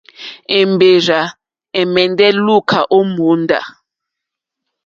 [0.59, 1.19] Èmbèrzà
[1.79, 3.59] ɛ̀mɛ́ndɛ́ lùúká ó mòóndá.